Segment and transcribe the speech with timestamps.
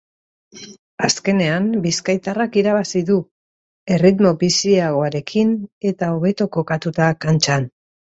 [1.07, 3.17] Azkenean, bizkaitarrak irabazi du,
[3.97, 5.53] erritmo biziagoarekin
[5.93, 7.69] eta hobeto kokatuta kantxan.